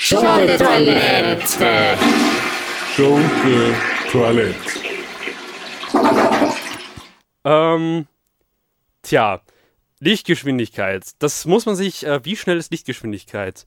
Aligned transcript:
Schunke 0.00 0.56
Toilette. 0.56 1.98
Schunke 2.94 3.74
Toilette. 4.08 4.54
Ähm, 7.44 8.06
tja, 9.02 9.42
Lichtgeschwindigkeit. 9.98 11.04
Das 11.18 11.46
muss 11.46 11.66
man 11.66 11.74
sich, 11.74 12.06
äh, 12.06 12.24
wie 12.24 12.36
schnell 12.36 12.58
ist 12.58 12.70
Lichtgeschwindigkeit? 12.70 13.66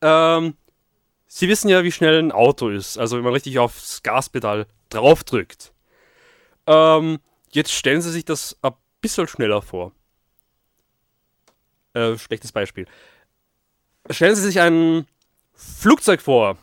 Ähm, 0.00 0.54
Sie 1.26 1.48
wissen 1.48 1.68
ja, 1.68 1.82
wie 1.82 1.92
schnell 1.92 2.20
ein 2.20 2.30
Auto 2.30 2.68
ist, 2.68 2.96
also 2.96 3.16
wenn 3.16 3.24
man 3.24 3.32
richtig 3.32 3.58
aufs 3.58 4.04
Gaspedal 4.04 4.68
draufdrückt. 4.88 5.72
Ähm, 6.68 7.18
jetzt 7.50 7.72
stellen 7.72 8.02
Sie 8.02 8.12
sich 8.12 8.24
das 8.24 8.56
ein 8.62 8.72
bisschen 9.00 9.26
schneller 9.26 9.62
vor. 9.62 9.90
Äh, 11.94 12.16
schlechtes 12.18 12.52
Beispiel. 12.52 12.86
Stellen 14.10 14.36
Sie 14.36 14.42
sich 14.42 14.60
ein 14.60 15.06
Flugzeug 15.60 16.20
vor. 16.20 16.56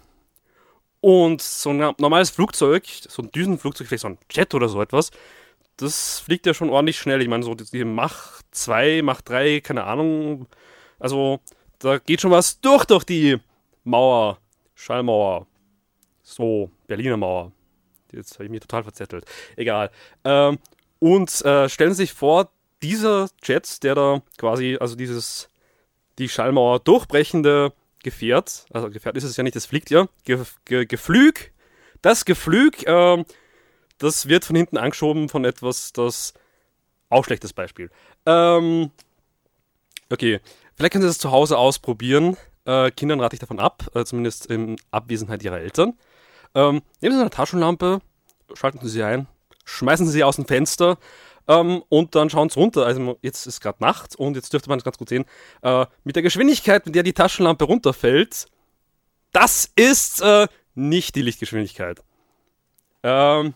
Und 0.99 1.41
so 1.41 1.69
ein 1.69 1.77
normales 1.99 2.31
Flugzeug, 2.31 2.85
so 2.87 3.21
ein 3.21 3.31
Düsenflugzeug, 3.31 3.87
vielleicht 3.87 4.01
so 4.01 4.09
ein 4.09 4.17
Jet 4.31 4.53
oder 4.55 4.67
so 4.67 4.81
etwas, 4.81 5.11
das 5.77 6.19
fliegt 6.19 6.47
ja 6.47 6.53
schon 6.53 6.71
ordentlich 6.71 6.97
schnell. 6.97 7.21
Ich 7.21 7.27
meine, 7.27 7.43
so 7.43 7.53
die 7.53 7.85
Mach 7.85 8.41
2, 8.51 9.01
Mach 9.03 9.21
3, 9.21 9.61
keine 9.61 9.83
Ahnung. 9.83 10.47
Also, 10.99 11.39
da 11.77 11.99
geht 11.99 12.21
schon 12.21 12.31
was 12.31 12.59
durch 12.59 12.85
durch 12.85 13.03
die 13.03 13.37
Mauer, 13.83 14.39
Schallmauer. 14.73 15.45
So, 16.23 16.71
Berliner 16.87 17.17
Mauer. 17.17 17.51
Jetzt 18.11 18.33
habe 18.35 18.45
ich 18.45 18.49
mich 18.49 18.61
total 18.61 18.83
verzettelt. 18.83 19.25
Egal. 19.55 19.91
Ähm, 20.23 20.57
und 20.99 21.29
äh, 21.45 21.69
stellen 21.69 21.91
Sie 21.91 22.03
sich 22.03 22.13
vor, 22.13 22.49
dieser 22.81 23.29
Jet, 23.43 23.83
der 23.83 23.95
da 23.95 24.21
quasi, 24.37 24.77
also 24.79 24.95
dieses, 24.95 25.49
die 26.17 26.29
Schallmauer 26.29 26.79
durchbrechende 26.79 27.71
Gefährt, 28.07 28.65
also 28.71 28.89
Gefährt 28.89 29.17
ist 29.17 29.25
es 29.25 29.35
ja 29.35 29.43
nicht, 29.43 29.57
das 29.57 29.65
fliegt 29.65 29.89
ja, 29.89 30.07
Ge 30.23 30.39
Ge 30.63 30.85
Geflüg, 30.85 31.51
das 32.01 32.23
Geflüg, 32.23 32.87
äh, 32.87 33.25
das 33.97 34.29
wird 34.29 34.45
von 34.45 34.55
hinten 34.55 34.77
angeschoben 34.77 35.27
von 35.27 35.43
etwas, 35.43 35.91
das 35.91 36.33
auch 37.09 37.25
schlechtes 37.25 37.51
Beispiel. 37.51 37.89
Ähm, 38.25 38.91
okay, 40.09 40.39
vielleicht 40.75 40.93
können 40.93 41.01
Sie 41.01 41.09
das 41.09 41.17
zu 41.17 41.31
Hause 41.31 41.57
ausprobieren. 41.57 42.37
Äh, 42.63 42.91
Kindern 42.91 43.19
rate 43.19 43.35
ich 43.35 43.41
davon 43.41 43.59
ab, 43.59 43.89
äh, 43.93 44.05
zumindest 44.05 44.45
in 44.45 44.77
Abwesenheit 44.89 45.43
ihrer 45.43 45.59
Eltern. 45.59 45.93
Ähm, 46.55 46.81
nehmen 47.01 47.15
Sie 47.15 47.21
eine 47.21 47.29
Taschenlampe, 47.29 47.99
schalten 48.53 48.79
Sie 48.83 48.89
sie 48.89 49.03
ein, 49.03 49.27
schmeißen 49.65 50.05
Sie 50.05 50.13
sie 50.13 50.23
aus 50.23 50.37
dem 50.37 50.45
Fenster 50.45 50.97
ähm, 51.47 51.83
und 51.89 52.15
dann 52.15 52.29
schauen 52.29 52.49
Sie 52.49 52.59
runter. 52.59 52.85
Also 52.85 53.17
jetzt 53.21 53.45
ist 53.47 53.61
gerade 53.61 53.81
Nacht 53.81 54.15
und 54.15 54.35
jetzt 54.35 54.53
dürfte 54.53 54.69
man 54.69 54.79
es 54.79 54.83
ganz 54.83 54.97
gut 54.97 55.09
sehen. 55.09 55.25
Äh, 55.61 55.85
mit 56.03 56.15
der 56.15 56.23
Geschwindigkeit, 56.23 56.85
mit 56.85 56.95
der 56.95 57.03
die 57.03 57.13
Taschenlampe 57.13 57.65
runterfällt, 57.65 58.47
das 59.31 59.71
ist 59.75 60.21
äh, 60.21 60.47
nicht 60.75 61.15
die 61.15 61.21
Lichtgeschwindigkeit. 61.21 62.01
Ähm, 63.03 63.53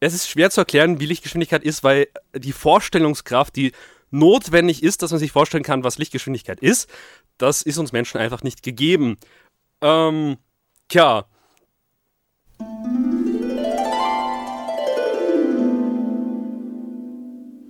es 0.00 0.14
ist 0.14 0.28
schwer 0.28 0.50
zu 0.50 0.60
erklären, 0.60 1.00
wie 1.00 1.06
Lichtgeschwindigkeit 1.06 1.62
ist, 1.62 1.84
weil 1.84 2.08
die 2.36 2.52
Vorstellungskraft, 2.52 3.56
die 3.56 3.72
notwendig 4.10 4.82
ist, 4.82 5.02
dass 5.02 5.10
man 5.10 5.20
sich 5.20 5.32
vorstellen 5.32 5.64
kann, 5.64 5.84
was 5.84 5.98
Lichtgeschwindigkeit 5.98 6.60
ist, 6.60 6.88
das 7.38 7.62
ist 7.62 7.78
uns 7.78 7.92
Menschen 7.92 8.18
einfach 8.18 8.42
nicht 8.42 8.62
gegeben. 8.62 9.18
Ähm, 9.80 10.36
tja. 10.88 11.26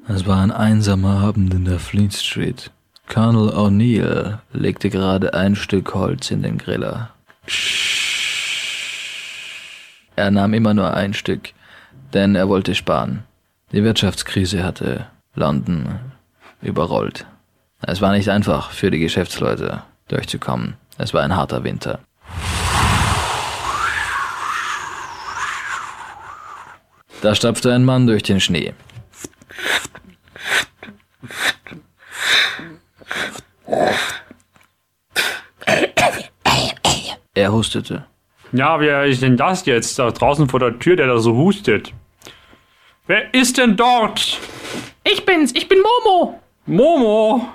Es 0.07 0.27
war 0.27 0.43
ein 0.43 0.51
einsamer 0.51 1.21
Abend 1.21 1.55
in 1.55 1.65
der 1.65 1.79
Fleet 1.79 2.13
Street. 2.13 2.71
Colonel 3.09 3.49
O'Neill 3.55 4.39
legte 4.53 4.91
gerade 4.91 5.33
ein 5.33 5.57
Stück 5.57 5.95
Holz 5.95 6.31
in 6.31 6.43
den 6.43 6.59
Griller. 6.59 7.11
Er 10.15 10.31
nahm 10.31 10.53
immer 10.53 10.75
nur 10.75 10.93
ein 10.93 11.15
Stück, 11.15 11.55
denn 12.13 12.35
er 12.35 12.51
wollte 12.51 12.75
sparen. 12.75 13.23
Die 13.73 13.83
Wirtschaftskrise 13.83 14.63
hatte 14.63 15.07
London 15.35 15.98
überrollt. 16.61 17.25
Es 17.81 18.03
war 18.03 18.13
nicht 18.13 18.29
einfach 18.29 18.73
für 18.73 18.91
die 18.91 18.98
Geschäftsleute 18.98 19.85
durchzukommen. 20.09 20.75
Es 20.98 21.14
war 21.14 21.23
ein 21.23 21.35
harter 21.35 21.64
Winter. 21.64 22.01
Da 27.23 27.35
stapfte 27.35 27.73
ein 27.73 27.87
Mann 27.87 28.07
durch 28.07 28.23
den 28.23 28.39
Schnee. 28.39 28.75
Er 37.35 37.53
hustete. 37.53 38.07
Ja, 38.53 38.79
wer 38.79 39.05
ist 39.05 39.23
denn 39.23 39.37
das 39.37 39.67
jetzt 39.67 39.98
da 39.98 40.11
draußen 40.11 40.48
vor 40.48 40.61
der 40.61 40.79
Tür, 40.79 40.97
der 40.97 41.09
da 41.09 41.19
so 41.19 41.35
hustet? 41.35 41.93
Wer 43.07 43.35
ist 43.35 43.59
denn 43.59 43.77
dort? 43.77 44.39
Ich 45.03 45.25
bin's, 45.27 45.53
ich 45.55 45.69
bin 45.69 45.79
Momo. 45.81 46.41
Momo? 46.67 47.48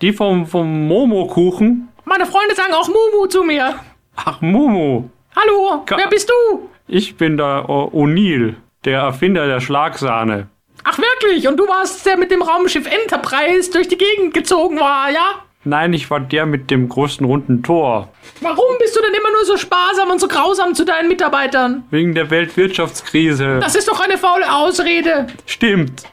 Die 0.00 0.12
vom, 0.12 0.46
vom 0.46 0.86
Momo-Kuchen? 0.86 1.88
Meine 2.04 2.24
Freunde 2.26 2.54
sagen 2.54 2.72
auch 2.72 2.88
Mumu 2.88 3.26
zu 3.26 3.42
mir. 3.42 3.74
Ach, 4.16 4.40
Momo. 4.40 5.10
Hallo, 5.36 5.82
Ka- 5.84 5.96
wer 5.98 6.06
bist 6.08 6.30
du? 6.30 6.68
Ich 6.86 7.16
bin 7.16 7.36
der 7.36 7.68
O'Neill, 7.68 8.54
der 8.84 9.00
Erfinder 9.00 9.46
der 9.46 9.60
Schlagsahne. 9.60 10.48
Ach 10.84 10.98
wirklich? 10.98 11.48
Und 11.48 11.56
du 11.56 11.66
warst 11.66 12.06
der 12.06 12.16
mit 12.16 12.30
dem 12.30 12.42
Raumschiff 12.42 12.86
Enterprise 12.86 13.70
durch 13.70 13.88
die 13.88 13.98
Gegend 13.98 14.34
gezogen 14.34 14.78
war, 14.78 15.10
ja? 15.10 15.42
Nein, 15.64 15.92
ich 15.92 16.10
war 16.10 16.20
der 16.20 16.46
mit 16.46 16.70
dem 16.70 16.88
großen 16.88 17.26
runden 17.26 17.62
Tor. 17.62 18.08
Warum 18.40 18.78
bist 18.78 18.96
du 18.96 19.00
denn 19.02 19.12
immer 19.12 19.30
nur 19.32 19.44
so 19.44 19.56
sparsam 19.56 20.10
und 20.10 20.20
so 20.20 20.28
grausam 20.28 20.74
zu 20.74 20.84
deinen 20.84 21.08
Mitarbeitern? 21.08 21.84
Wegen 21.90 22.14
der 22.14 22.30
Weltwirtschaftskrise. 22.30 23.58
Das 23.60 23.74
ist 23.74 23.88
doch 23.88 24.00
eine 24.00 24.16
faule 24.16 24.50
Ausrede. 24.50 25.26
Stimmt. 25.46 26.04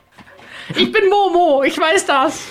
Ich 0.75 0.91
bin 0.91 1.09
Momo, 1.09 1.63
ich 1.63 1.79
weiß 1.79 2.05
das. 2.07 2.47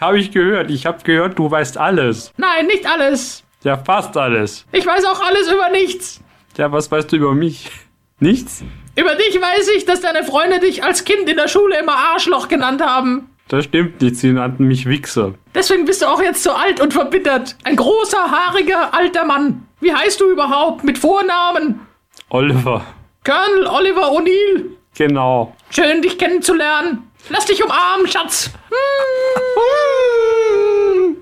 Habe 0.00 0.18
ich 0.18 0.30
gehört. 0.30 0.70
Ich 0.70 0.86
habe 0.86 1.02
gehört, 1.02 1.38
du 1.38 1.50
weißt 1.50 1.78
alles. 1.78 2.32
Nein, 2.36 2.66
nicht 2.66 2.86
alles. 2.86 3.42
Ja, 3.64 3.76
fast 3.78 4.16
alles. 4.16 4.66
Ich 4.70 4.86
weiß 4.86 5.04
auch 5.06 5.20
alles 5.20 5.50
über 5.50 5.70
nichts. 5.70 6.20
Ja, 6.56 6.70
was 6.70 6.90
weißt 6.90 7.10
du 7.10 7.16
über 7.16 7.34
mich? 7.34 7.70
Nichts? 8.20 8.62
Über 8.98 9.14
dich 9.14 9.40
weiß 9.40 9.68
ich, 9.76 9.84
dass 9.84 10.00
deine 10.00 10.24
Freunde 10.24 10.58
dich 10.58 10.82
als 10.82 11.04
Kind 11.04 11.30
in 11.30 11.36
der 11.36 11.46
Schule 11.46 11.78
immer 11.78 11.94
Arschloch 11.94 12.48
genannt 12.48 12.82
haben. 12.82 13.30
Das 13.46 13.66
stimmt 13.66 14.02
nicht. 14.02 14.16
Sie 14.16 14.32
nannten 14.32 14.64
mich 14.64 14.86
Wichser. 14.86 15.34
Deswegen 15.54 15.84
bist 15.84 16.02
du 16.02 16.06
auch 16.06 16.20
jetzt 16.20 16.42
so 16.42 16.50
alt 16.50 16.80
und 16.80 16.92
verbittert. 16.92 17.56
Ein 17.62 17.76
großer, 17.76 18.18
haariger, 18.18 18.92
alter 18.92 19.24
Mann. 19.24 19.68
Wie 19.78 19.94
heißt 19.94 20.20
du 20.20 20.28
überhaupt? 20.32 20.82
Mit 20.82 20.98
Vornamen? 20.98 21.78
Oliver. 22.30 22.84
Colonel 23.24 23.68
Oliver 23.68 24.10
O'Neill. 24.10 24.64
Genau. 24.96 25.54
Schön, 25.70 26.02
dich 26.02 26.18
kennenzulernen. 26.18 27.08
Lass 27.28 27.44
dich 27.44 27.62
umarmen, 27.62 28.08
Schatz. 28.08 28.50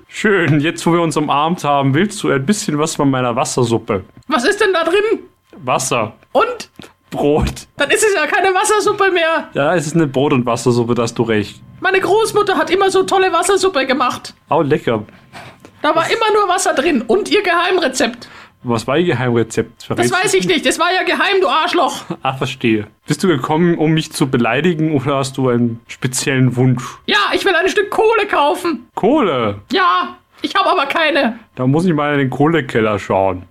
Schön. 0.07 0.59
Jetzt, 0.61 0.83
wo 0.87 0.93
wir 0.93 1.01
uns 1.01 1.15
umarmt 1.15 1.63
haben, 1.63 1.93
willst 1.93 2.23
du 2.23 2.31
ein 2.31 2.43
bisschen 2.43 2.79
was 2.79 2.95
von 2.95 3.11
meiner 3.11 3.35
Wassersuppe? 3.35 4.03
Was 4.27 4.45
ist 4.45 4.61
denn 4.61 4.73
da 4.73 4.83
drin? 4.83 5.19
Wasser. 5.57 6.13
Und? 6.31 6.71
Brot. 7.09 7.67
Dann 7.77 7.89
ist 7.89 8.03
es 8.03 8.13
ja 8.15 8.25
keine 8.27 8.53
Wassersuppe 8.53 9.11
mehr. 9.11 9.49
Ja, 9.53 9.75
es 9.75 9.87
ist 9.87 9.95
eine 9.95 10.07
Brot- 10.07 10.33
und 10.33 10.45
Wassersuppe, 10.45 10.93
da 10.95 11.03
hast 11.03 11.15
du 11.17 11.23
recht. 11.23 11.61
Meine 11.79 11.99
Großmutter 11.99 12.57
hat 12.57 12.69
immer 12.69 12.89
so 12.91 13.03
tolle 13.03 13.31
Wassersuppe 13.31 13.85
gemacht. 13.85 14.33
Au, 14.49 14.61
lecker. 14.61 15.03
Da 15.81 15.95
war 15.95 16.05
immer 16.09 16.33
nur 16.33 16.47
Wasser 16.49 16.73
drin 16.73 17.03
und 17.05 17.29
ihr 17.29 17.43
Geheimrezept. 17.43 18.27
Was 18.63 18.87
war 18.87 18.97
Ihr 18.97 19.05
Geheimrezept? 19.13 19.71
Das 19.77 19.85
Verrätst 19.85 20.11
weiß 20.11 20.31
du? 20.31 20.37
ich 20.39 20.47
nicht. 20.47 20.65
Es 20.65 20.79
war 20.79 20.91
ja 20.91 21.03
geheim, 21.03 21.39
du 21.39 21.47
Arschloch. 21.47 22.01
Ah, 22.23 22.33
verstehe. 22.33 22.87
Bist 23.05 23.23
du 23.23 23.27
gekommen, 23.27 23.77
um 23.77 23.91
mich 23.91 24.11
zu 24.11 24.27
beleidigen 24.29 24.93
oder 24.95 25.17
hast 25.17 25.37
du 25.37 25.49
einen 25.49 25.79
speziellen 25.87 26.55
Wunsch? 26.57 26.83
Ja, 27.05 27.17
ich 27.33 27.45
will 27.45 27.53
ein 27.55 27.69
Stück 27.69 27.91
Kohle 27.91 28.25
kaufen. 28.27 28.87
Kohle. 28.95 29.61
Ja, 29.71 30.17
ich 30.41 30.55
habe 30.55 30.69
aber 30.71 30.87
keine. 30.87 31.37
Da 31.55 31.67
muss 31.67 31.85
ich 31.85 31.93
mal 31.93 32.13
in 32.13 32.19
den 32.19 32.29
Kohlekeller 32.31 32.97
schauen. 32.99 33.43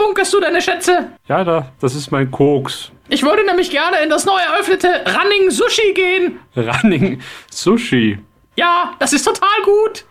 Bunkerst 0.00 0.32
du 0.32 0.40
deine 0.40 0.62
Schätze. 0.62 1.12
Ja, 1.28 1.44
da, 1.44 1.70
das 1.80 1.94
ist 1.94 2.10
mein 2.10 2.30
Koks. 2.30 2.90
Ich 3.10 3.22
würde 3.22 3.44
nämlich 3.44 3.70
gerne 3.70 3.98
in 4.02 4.08
das 4.08 4.24
neu 4.24 4.38
eröffnete 4.40 4.88
Running 5.06 5.50
Sushi 5.50 5.92
gehen. 5.94 6.38
Running 6.56 7.20
Sushi. 7.50 8.18
Ja, 8.56 8.94
das 8.98 9.12
ist 9.12 9.24
total 9.24 9.48
gut. 9.64 10.04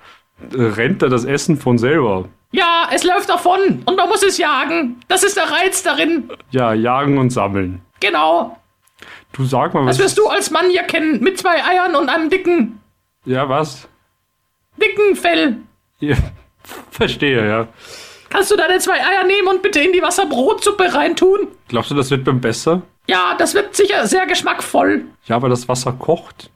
Rennt 0.54 1.02
da 1.02 1.08
das 1.08 1.26
Essen 1.26 1.58
von 1.58 1.78
selber? 1.80 2.30
Ja, 2.52 2.88
es 2.94 3.04
läuft 3.04 3.30
davon 3.30 3.82
und 3.86 3.96
man 3.98 4.08
muss 4.10 4.22
es 4.24 4.38
jagen. 4.38 5.00
Das 5.08 5.24
ist 5.24 5.38
der 5.38 5.50
Reiz 5.52 5.82
darin. 5.84 6.30
Ja, 6.52 6.74
jagen 6.74 7.18
und 7.18 7.32
sammeln. 7.32 7.82
Genau. 8.00 8.58
Du 9.34 9.46
sag 9.46 9.74
mal, 9.74 9.86
was. 9.86 9.98
Das 9.98 10.06
wirst 10.06 10.18
du 10.20 10.28
als 10.28 10.52
Mann 10.52 10.70
ja 10.72 10.84
kennen. 10.84 11.22
Mit 11.22 11.38
zwei 11.40 11.64
Eiern 11.66 11.96
und 11.96 12.10
einem 12.10 12.30
dicken, 12.30 12.80
Ja, 13.26 13.50
was? 13.50 13.88
dicken 14.78 15.16
Fell. 15.16 15.58
Ja, 16.00 16.16
verstehe, 16.92 17.48
ja. 17.48 17.68
Kannst 18.30 18.52
du 18.52 18.56
deine 18.56 18.80
zwei 18.80 18.94
Eier 18.94 19.24
nehmen 19.26 19.48
und 19.48 19.62
bitte 19.62 19.80
in 19.80 19.92
die 19.92 20.02
Wasserbrotsuppe 20.02 20.94
reintun? 20.94 21.48
Glaubst 21.68 21.92
du, 21.92 21.96
das 21.96 22.12
wird 22.12 22.24
beim 22.24 22.40
besser? 22.40 22.84
Ja, 23.08 23.36
das 23.38 23.56
wird 23.56 23.76
sicher 23.76 24.06
sehr 24.08 24.28
geschmackvoll. 24.28 25.06
Ja, 25.26 25.36
aber 25.36 25.50
das 25.50 25.68
Wasser 25.68 25.94
kocht. 25.94 26.52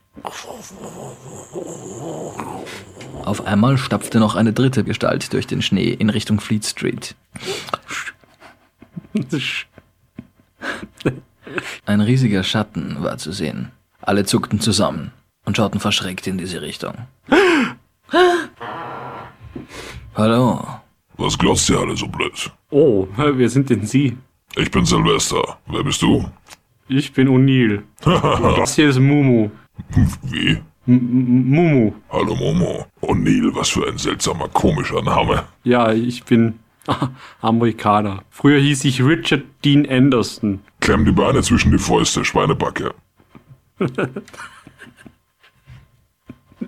Auf 3.24 3.46
einmal 3.46 3.76
stapfte 3.78 4.20
noch 4.20 4.36
eine 4.36 4.52
dritte 4.52 4.84
Gestalt 4.84 5.32
durch 5.32 5.46
den 5.46 5.62
Schnee 5.62 5.88
in 5.90 6.10
Richtung 6.10 6.40
Fleet 6.40 6.64
Street. 6.64 7.16
Ein 11.86 12.00
riesiger 12.00 12.42
Schatten 12.44 13.02
war 13.02 13.18
zu 13.18 13.32
sehen. 13.32 13.72
Alle 14.00 14.24
zuckten 14.24 14.60
zusammen 14.60 15.12
und 15.44 15.56
schauten 15.56 15.80
verschreckt 15.80 16.26
in 16.26 16.38
diese 16.38 16.62
Richtung. 16.62 16.94
Hallo, 20.14 20.66
Was 21.24 21.38
glotzt 21.38 21.70
ihr 21.70 21.78
alle 21.80 21.96
so 21.96 22.06
blöd? 22.06 22.52
Oh, 22.70 23.08
wer 23.16 23.48
sind 23.48 23.70
denn 23.70 23.86
Sie? 23.86 24.14
Ich 24.56 24.70
bin 24.70 24.84
Silvester. 24.84 25.56
Wer 25.66 25.82
bist 25.82 26.02
du? 26.02 26.28
Ich 26.86 27.14
bin 27.14 27.28
O'Neill. 27.28 27.82
Das 28.58 28.76
hier 28.76 28.90
ist 28.90 28.98
Mumu. 28.98 29.48
Wie? 30.24 30.58
M 30.86 31.48
Mumu. 31.48 31.94
Hallo 32.10 32.34
Momo. 32.34 32.84
O'Neill, 33.00 33.54
was 33.54 33.70
für 33.70 33.88
ein 33.88 33.96
seltsamer, 33.96 34.48
komischer 34.48 35.00
Name. 35.00 35.44
Ja, 35.62 35.94
ich 35.94 36.24
bin 36.24 36.58
Amerikaner. 37.40 38.22
Früher 38.28 38.60
hieß 38.60 38.84
ich 38.84 39.02
Richard 39.02 39.44
Dean 39.64 39.88
Anderson. 39.88 40.60
Klemm 40.80 41.06
die 41.06 41.12
Beine 41.12 41.40
zwischen 41.42 41.72
die 41.72 41.78
Fäuste, 41.78 42.22
Schweinebacke. 42.22 42.92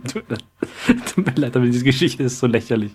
Tut 0.08 1.26
mir 1.26 1.34
leid, 1.34 1.56
aber 1.56 1.66
diese 1.66 1.84
Geschichte 1.84 2.22
ist 2.22 2.38
so 2.38 2.46
lächerlich. 2.46 2.92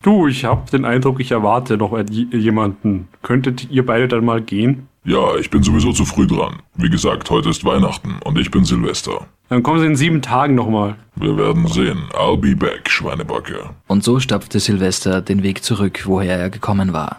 Du, 0.00 0.28
ich 0.28 0.44
habe 0.44 0.70
den 0.70 0.84
Eindruck, 0.84 1.18
ich 1.18 1.32
erwarte 1.32 1.76
noch 1.76 1.98
jemanden. 2.08 3.08
Könntet 3.22 3.68
ihr 3.68 3.84
beide 3.84 4.06
dann 4.06 4.24
mal 4.24 4.40
gehen? 4.40 4.86
Ja, 5.04 5.34
ich 5.34 5.50
bin 5.50 5.64
sowieso 5.64 5.90
zu 5.90 6.04
früh 6.04 6.24
dran. 6.24 6.62
Wie 6.76 6.88
gesagt, 6.88 7.28
heute 7.30 7.48
ist 7.48 7.64
Weihnachten 7.64 8.20
und 8.24 8.38
ich 8.38 8.52
bin 8.52 8.64
Silvester. 8.64 9.26
Dann 9.48 9.64
kommen 9.64 9.80
sie 9.80 9.86
in 9.86 9.96
sieben 9.96 10.22
Tagen 10.22 10.54
nochmal. 10.54 10.94
Wir 11.16 11.36
werden 11.36 11.66
sehen. 11.66 12.04
I'll 12.12 12.36
be 12.36 12.54
back, 12.54 12.88
Schweinebacke. 12.88 13.70
Und 13.88 14.04
so 14.04 14.20
stapfte 14.20 14.60
Silvester 14.60 15.20
den 15.20 15.42
Weg 15.42 15.64
zurück, 15.64 16.02
woher 16.04 16.38
er 16.38 16.50
gekommen 16.50 16.92
war. 16.92 17.16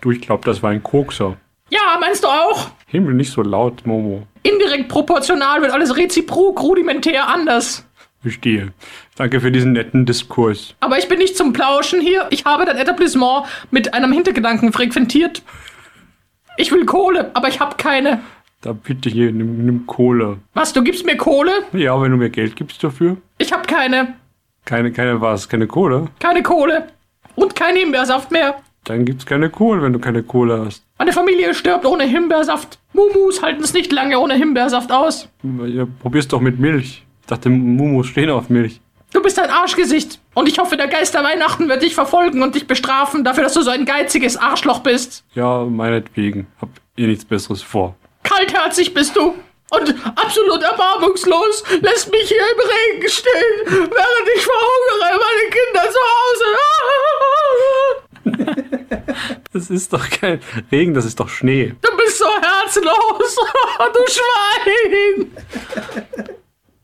Du, 0.00 0.10
ich 0.10 0.22
glaube, 0.22 0.44
das 0.46 0.62
war 0.62 0.70
ein 0.70 0.82
Kokser. 0.82 1.36
Ja, 1.72 1.96
meinst 1.98 2.22
du 2.22 2.28
auch? 2.28 2.68
Himmel, 2.86 3.14
nicht 3.14 3.32
so 3.32 3.40
laut, 3.40 3.86
Momo. 3.86 4.26
Indirekt 4.42 4.88
proportional 4.88 5.62
wird 5.62 5.72
alles 5.72 5.96
reziprok 5.96 6.60
rudimentär 6.60 7.26
anders. 7.26 7.86
Verstehe. 8.20 8.74
Danke 9.16 9.40
für 9.40 9.50
diesen 9.50 9.72
netten 9.72 10.04
Diskurs. 10.04 10.74
Aber 10.80 10.98
ich 10.98 11.08
bin 11.08 11.16
nicht 11.16 11.34
zum 11.34 11.54
Plauschen 11.54 12.02
hier. 12.02 12.26
Ich 12.28 12.44
habe 12.44 12.66
dein 12.66 12.76
Etablissement 12.76 13.46
mit 13.70 13.94
einem 13.94 14.12
Hintergedanken 14.12 14.70
frequentiert. 14.70 15.42
Ich 16.58 16.70
will 16.72 16.84
Kohle, 16.84 17.30
aber 17.32 17.48
ich 17.48 17.58
habe 17.58 17.76
keine. 17.78 18.20
Da 18.60 18.74
bitte 18.74 19.08
hier, 19.08 19.32
nimm, 19.32 19.64
nimm 19.64 19.86
Kohle. 19.86 20.40
Was, 20.52 20.74
du 20.74 20.82
gibst 20.82 21.06
mir 21.06 21.16
Kohle? 21.16 21.52
Ja, 21.72 21.98
wenn 22.02 22.10
du 22.10 22.18
mir 22.18 22.28
Geld 22.28 22.54
gibst 22.54 22.84
dafür. 22.84 23.16
Ich 23.38 23.50
habe 23.50 23.66
keine. 23.66 24.12
Keine, 24.66 24.92
keine 24.92 25.22
was, 25.22 25.48
keine 25.48 25.66
Kohle. 25.66 26.08
Keine 26.18 26.42
Kohle. 26.42 26.88
Und 27.34 27.56
kein 27.56 27.76
Himbeersaft 27.76 28.30
mehr. 28.30 28.56
Dann 28.84 29.06
gibt's 29.06 29.24
keine 29.24 29.48
Kohle, 29.48 29.80
wenn 29.80 29.94
du 29.94 29.98
keine 30.00 30.22
Kohle 30.22 30.66
hast. 30.66 30.84
Meine 31.02 31.12
Familie 31.12 31.52
stirbt 31.52 31.84
ohne 31.84 32.04
Himbeersaft. 32.04 32.78
Mumus 32.92 33.42
halten 33.42 33.64
es 33.64 33.72
nicht 33.72 33.90
lange 33.90 34.20
ohne 34.20 34.34
Himbeersaft 34.34 34.92
aus. 34.92 35.28
Ja, 35.66 35.84
probier's 36.00 36.28
doch 36.28 36.38
mit 36.38 36.60
Milch. 36.60 37.02
Ich 37.22 37.26
dachte, 37.26 37.48
Mumus 37.48 38.06
stehen 38.06 38.30
auf 38.30 38.48
Milch. 38.50 38.80
Du 39.12 39.20
bist 39.20 39.36
ein 39.40 39.50
Arschgesicht. 39.50 40.20
Und 40.34 40.48
ich 40.48 40.60
hoffe, 40.60 40.76
der 40.76 40.86
Geist 40.86 41.14
der 41.14 41.24
Weihnachten 41.24 41.68
wird 41.68 41.82
dich 41.82 41.96
verfolgen 41.96 42.40
und 42.40 42.54
dich 42.54 42.68
bestrafen 42.68 43.24
dafür, 43.24 43.42
dass 43.42 43.54
du 43.54 43.62
so 43.62 43.70
ein 43.70 43.84
geiziges 43.84 44.36
Arschloch 44.36 44.78
bist. 44.78 45.24
Ja, 45.34 45.64
meinetwegen. 45.64 46.46
Hab 46.60 46.68
ihr 46.94 47.08
nichts 47.08 47.24
Besseres 47.24 47.62
vor. 47.62 47.96
Kaltherzig 48.22 48.94
bist 48.94 49.16
du. 49.16 49.34
Und 49.70 49.94
absolut 50.14 50.62
erbarmungslos 50.62 51.64
lässt 51.80 52.12
mich 52.12 52.28
hier 52.28 52.38
im 52.38 52.60
Regen 52.60 53.08
stehen, 53.08 53.66
während 53.66 54.28
ich 54.36 54.46
verhungere, 54.46 55.18
meine 55.18 55.50
Kinder 55.50 55.82
zu 55.90 55.98
Hause. 58.46 58.78
Das 59.52 59.70
ist 59.70 59.92
doch 59.92 60.08
kein 60.08 60.40
Regen, 60.70 60.94
das 60.94 61.04
ist 61.04 61.20
doch 61.20 61.28
Schnee. 61.28 61.74
Du 61.80 61.96
bist 61.96 62.18
so 62.18 62.26
herzlos, 62.26 63.36
du 63.94 64.00
Schwein. 64.12 65.30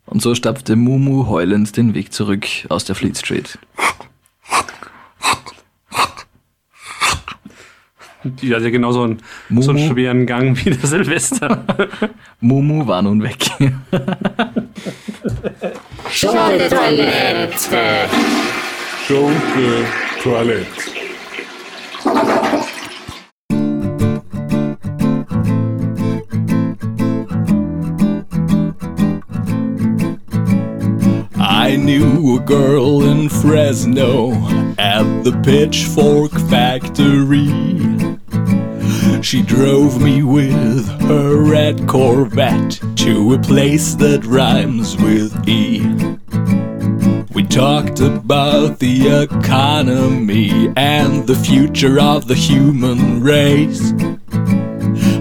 Und 0.06 0.22
so 0.22 0.34
stapfte 0.34 0.76
Mumu 0.76 1.26
heulend 1.28 1.76
den 1.76 1.94
Weg 1.94 2.12
zurück 2.12 2.46
aus 2.68 2.84
der 2.84 2.94
Fleet 2.94 3.16
Street. 3.18 3.58
Die 8.24 8.54
hat 8.54 8.62
ja 8.62 8.70
genauso 8.70 9.02
einen, 9.04 9.22
so 9.60 9.70
einen 9.70 9.88
schweren 9.88 10.26
Gang 10.26 10.56
wie 10.64 10.70
der 10.70 10.86
Silvester. 10.86 11.64
Mumu 12.40 12.86
war 12.86 13.00
nun 13.02 13.22
weg. 13.22 13.46
Schunke-Toilette. 16.10 18.08
Schunke 19.06 19.84
Toilette. 20.22 21.07
Fresno 33.28 34.32
at 34.78 35.22
the 35.24 35.32
Pitchfork 35.44 36.32
Factory. 36.48 37.48
She 39.22 39.42
drove 39.42 40.02
me 40.02 40.22
with 40.22 40.88
her 41.02 41.36
red 41.36 41.86
Corvette 41.88 42.80
to 42.96 43.34
a 43.34 43.38
place 43.38 43.94
that 43.94 44.24
rhymes 44.24 44.96
with 44.96 45.48
E. 45.48 45.80
We 47.34 47.44
talked 47.44 48.00
about 48.00 48.78
the 48.78 49.22
economy 49.22 50.72
and 50.76 51.26
the 51.26 51.36
future 51.36 52.00
of 52.00 52.26
the 52.26 52.34
human 52.34 53.22
race. 53.22 53.92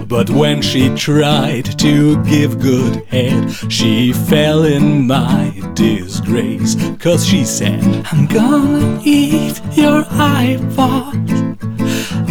But 0.08 0.30
when 0.30 0.62
she 0.62 0.88
tried 0.96 1.78
to 1.78 2.24
give 2.24 2.60
good 2.60 3.04
head, 3.08 3.52
she 3.70 4.14
fell 4.14 4.64
in 4.64 5.06
my 5.06 5.52
disgrace. 5.74 6.76
Cause 6.98 7.26
she 7.26 7.44
said, 7.44 7.84
I'm 8.10 8.26
gonna 8.26 9.02
eat 9.04 9.60
your 9.76 10.06
eyeballs 10.08 11.30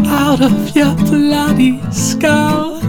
out 0.08 0.42
of 0.42 0.76
your 0.76 0.96
bloody 0.96 1.80
skull. 1.92 2.82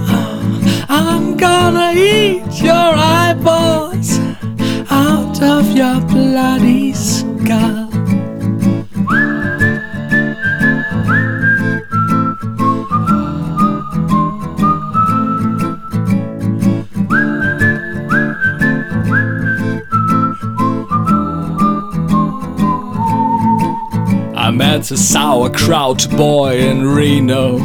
Sauerkraut 25.49 26.11
boy 26.11 26.59
in 26.59 26.87
Reno 26.87 27.59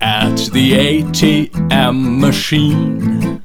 at 0.00 0.36
the 0.52 1.02
ATM 1.02 2.20
machine. 2.20 3.42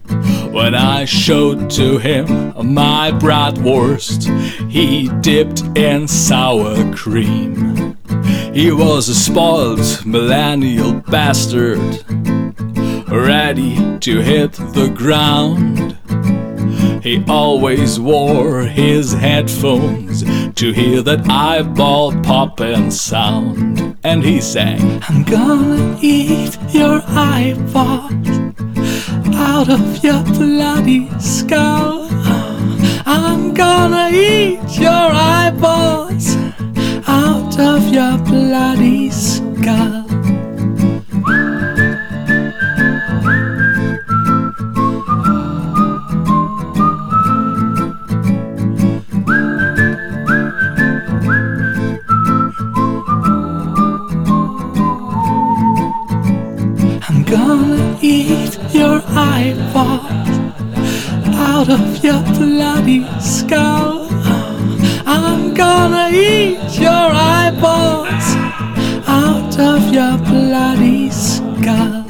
When 0.51 0.75
I 0.75 1.05
showed 1.05 1.69
to 1.71 1.97
him 1.97 2.53
my 2.73 3.11
bratwurst, 3.11 4.29
he 4.69 5.09
dipped 5.21 5.61
in 5.77 6.07
sour 6.07 6.93
cream. 6.93 7.97
He 8.53 8.71
was 8.71 9.09
a 9.09 9.15
spoiled 9.15 10.05
millennial 10.05 10.93
bastard, 10.93 11.79
ready 13.09 13.97
to 13.99 14.19
hit 14.19 14.53
the 14.53 14.93
ground. 14.95 15.84
He 17.05 17.23
always 17.27 17.99
wore 17.99 18.61
his 18.61 19.13
headphones 19.13 20.23
to 20.55 20.71
hear 20.71 21.03
that 21.03 21.29
eyeball 21.29 22.19
popping 22.23 22.89
sound. 22.89 23.95
And 24.03 24.23
he 24.23 24.41
sang, 24.41 25.03
I'm 25.07 25.21
gonna 25.21 25.99
eat 26.01 26.57
your 26.73 27.03
eyeballs 27.05 28.27
out 29.35 29.69
of 29.69 30.03
your 30.03 30.23
bloody 30.23 31.07
skull. 31.19 32.07
I'm 33.05 33.53
gonna 33.53 34.09
eat 34.11 34.75
your 34.75 34.89
eyeballs 35.13 36.35
out 37.07 37.59
of 37.59 37.87
your 37.93 38.17
bloody 38.17 39.11
skull. 39.11 40.04
Gonna 57.35 57.97
eat 58.01 58.57
your 58.71 59.01
eyeballs 59.09 60.35
out 61.51 61.69
of 61.69 62.03
your 62.03 62.21
bloody 62.37 63.01
skull. 63.19 64.07
I'm 65.05 65.53
gonna 65.53 66.09
eat 66.13 66.79
your 66.79 67.07
eyeballs 67.35 68.27
out 69.05 69.59
of 69.59 69.81
your 69.93 70.17
bloody 70.29 71.09
skull. 71.09 72.04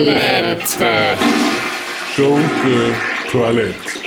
Schunke-Toilette. 0.00 1.18
Schunke 2.14 2.94
Toilette. 3.30 4.00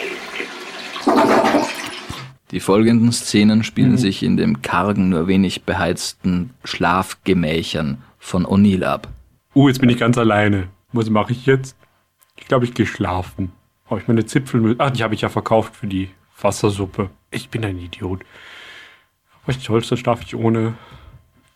Die 2.49 2.59
folgenden 2.59 3.11
Szenen 3.11 3.63
spielen 3.63 3.97
sich 3.97 4.23
in 4.23 4.35
dem 4.35 4.63
kargen, 4.63 5.09
nur 5.09 5.27
wenig 5.27 5.63
beheizten 5.63 6.51
Schlafgemächern 6.63 8.01
von 8.17 8.45
O'Neill 8.45 8.83
ab. 8.83 9.07
Uh, 9.53 9.67
jetzt 9.67 9.81
bin 9.81 9.89
ich 9.89 9.99
ganz 9.99 10.17
alleine. 10.17 10.69
Was 10.93 11.11
mache 11.11 11.31
ich 11.31 11.45
jetzt? 11.45 11.75
Ich 12.37 12.47
glaube, 12.47 12.65
ich 12.65 12.73
gehe 12.73 12.87
schlafen. 12.87 13.51
Habe 13.87 14.01
ich 14.01 14.07
meine 14.07 14.25
Zipfel... 14.25 14.75
Ach, 14.79 14.89
die 14.89 15.03
habe 15.03 15.13
ich 15.13 15.21
ja 15.21 15.29
verkauft 15.29 15.75
für 15.75 15.87
die 15.87 16.09
Wassersuppe. 16.41 17.11
Ich 17.29 17.49
bin 17.49 17.63
ein 17.63 17.77
Idiot. 17.77 18.23
Aber 19.43 19.51
ich 19.51 19.63
stolz, 19.63 19.89
da 19.89 19.97
schlafe 19.97 20.23
ich 20.25 20.35
ohne 20.35 20.73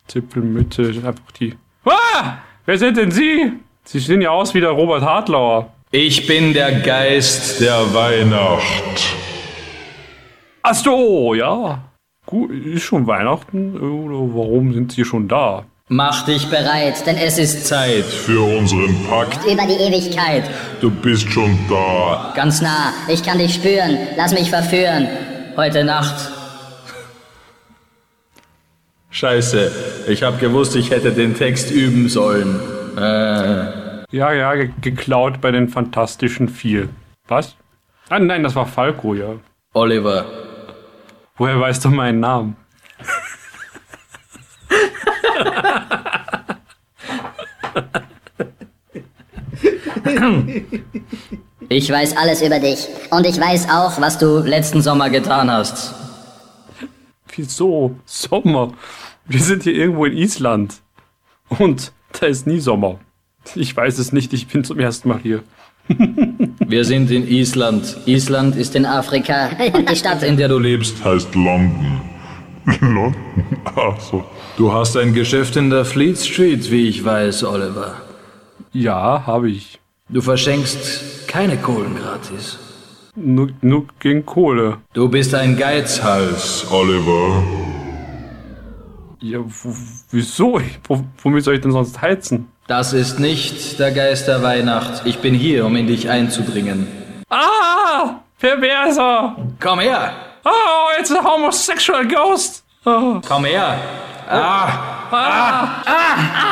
Zipfelmütze. 0.06 0.82
Einfach 1.04 1.32
die... 1.40 1.56
Ah! 1.84 2.38
Wer 2.66 2.78
sind 2.78 2.96
denn 2.98 3.10
Sie? 3.10 3.52
Sie 3.90 4.00
sehen 4.00 4.20
ja 4.20 4.28
aus 4.32 4.52
wie 4.52 4.60
der 4.60 4.68
Robert 4.68 5.00
Hartlauer. 5.00 5.72
Ich 5.90 6.26
bin 6.26 6.52
der 6.52 6.80
Geist. 6.80 7.58
Der 7.62 7.94
Weihnacht. 7.94 9.14
Ach 10.62 10.74
so, 10.74 11.32
ja. 11.32 11.84
Gut, 12.26 12.50
ist 12.50 12.82
schon 12.82 13.06
Weihnachten? 13.06 13.78
Oder 13.78 14.36
warum 14.36 14.74
sind 14.74 14.92
Sie 14.92 15.06
schon 15.06 15.26
da? 15.26 15.64
Mach 15.88 16.26
dich 16.26 16.50
bereit, 16.50 17.06
denn 17.06 17.16
es 17.16 17.38
ist 17.38 17.66
Zeit. 17.66 18.04
Für 18.04 18.42
unseren 18.58 18.94
Pakt. 19.08 19.42
über 19.50 19.64
die 19.64 19.82
Ewigkeit. 19.82 20.44
Du 20.82 20.90
bist 20.90 21.32
schon 21.32 21.58
da. 21.70 22.34
Ganz 22.36 22.60
nah, 22.60 22.92
ich 23.08 23.22
kann 23.22 23.38
dich 23.38 23.54
spüren. 23.54 23.96
Lass 24.18 24.34
mich 24.34 24.50
verführen. 24.50 25.08
Heute 25.56 25.82
Nacht. 25.82 26.30
Scheiße, 29.08 29.72
ich 30.08 30.22
hab 30.22 30.38
gewusst, 30.40 30.76
ich 30.76 30.90
hätte 30.90 31.10
den 31.10 31.34
Text 31.34 31.70
üben 31.70 32.10
sollen. 32.10 32.60
Äh, 32.98 33.77
Ja, 34.10 34.32
ja, 34.32 34.54
ge 34.54 34.70
geklaut 34.80 35.40
bei 35.40 35.50
den 35.50 35.68
Fantastischen 35.68 36.48
Vier. 36.48 36.88
Was? 37.26 37.56
Ah, 38.08 38.18
nein, 38.18 38.42
das 38.42 38.54
war 38.54 38.66
Falco, 38.66 39.14
ja. 39.14 39.34
Oliver, 39.74 40.24
Woher 41.36 41.60
weißt 41.60 41.84
du 41.84 41.90
meinen 41.90 42.18
Namen? 42.20 42.56
Ich 51.68 51.90
weiß 51.90 52.16
alles 52.16 52.42
über 52.42 52.58
dich. 52.58 52.88
Und 53.10 53.26
ich 53.26 53.38
weiß 53.38 53.68
auch, 53.70 54.00
was 54.00 54.18
du 54.18 54.38
letzten 54.38 54.82
Sommer 54.82 55.10
getan 55.10 55.50
hast. 55.50 55.94
Wieso? 57.36 57.94
Sommer. 58.04 58.72
Wir 59.26 59.40
sind 59.40 59.62
hier 59.62 59.74
irgendwo 59.74 60.06
in 60.06 60.16
Island. 60.16 60.80
Und 61.50 61.92
da 62.18 62.26
ist 62.26 62.46
nie 62.46 62.58
Sommer. 62.58 62.98
Ich 63.54 63.76
weiß 63.76 63.98
es 63.98 64.12
nicht, 64.12 64.32
ich 64.32 64.46
bin 64.48 64.64
zum 64.64 64.78
ersten 64.78 65.08
Mal 65.08 65.20
hier. 65.22 65.42
Wir 66.66 66.84
sind 66.84 67.10
in 67.10 67.26
Island. 67.26 67.96
Island 68.06 68.56
ist 68.56 68.74
in 68.74 68.84
Afrika. 68.84 69.50
Und 69.72 69.90
die 69.90 69.96
Stadt 69.96 70.22
in 70.22 70.36
der 70.36 70.48
du 70.48 70.58
lebst. 70.58 71.02
Heißt 71.04 71.34
London. 71.34 72.00
London? 72.80 73.14
Ach 73.64 73.98
so. 74.00 74.24
Du 74.56 74.72
hast 74.72 74.96
ein 74.96 75.14
Geschäft 75.14 75.56
in 75.56 75.70
der 75.70 75.84
Fleet 75.84 76.18
Street, 76.18 76.70
wie 76.70 76.88
ich 76.88 77.04
weiß, 77.04 77.44
Oliver. 77.44 77.94
Ja, 78.72 79.26
habe 79.26 79.50
ich. 79.50 79.78
Du 80.10 80.20
verschenkst 80.20 81.26
keine 81.28 81.56
Kohlen 81.56 81.96
gratis. 81.96 82.58
Nur, 83.14 83.48
nur 83.62 83.86
gegen 83.98 84.24
Kohle. 84.24 84.78
Du 84.92 85.08
bist 85.08 85.34
ein 85.34 85.56
Geizhals. 85.56 86.66
Oliver. 86.70 87.42
Ja, 89.20 89.40
wieso? 90.10 90.60
Womit 91.22 91.44
soll 91.44 91.54
ich 91.54 91.60
denn 91.60 91.72
sonst 91.72 92.00
heizen? 92.00 92.48
Das 92.68 92.92
ist 92.92 93.18
nicht 93.18 93.78
der 93.78 93.92
Geist 93.92 94.28
der 94.28 94.42
Weihnacht. 94.42 95.06
Ich 95.06 95.20
bin 95.20 95.32
hier, 95.32 95.64
um 95.64 95.74
in 95.74 95.86
dich 95.86 96.10
einzudringen. 96.10 96.86
Ah! 97.30 98.16
Perverser! 98.38 99.36
Komm 99.58 99.80
her! 99.80 100.12
Oh, 100.44 100.90
it's 101.00 101.10
a 101.10 101.24
homosexual 101.24 102.06
ghost! 102.06 102.62
Oh. 102.84 103.22
Komm 103.26 103.46
her! 103.46 103.78
Ah, 104.30 104.68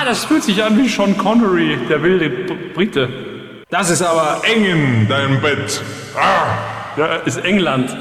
das 0.07 0.25
fühlt 0.25 0.43
sich 0.43 0.65
an 0.65 0.79
wie 0.79 0.89
Sean 0.89 1.19
Connery, 1.19 1.79
der 1.87 2.03
wilde 2.03 2.31
Brite. 2.73 3.11
Das 3.69 3.91
ist 3.91 4.01
aber 4.01 4.41
eng 4.45 4.65
in 4.65 5.07
deinem 5.07 5.39
Bett. 5.43 5.83
Ah! 6.19 6.97
Ja, 6.97 7.17
ist 7.27 7.45
England. 7.45 7.95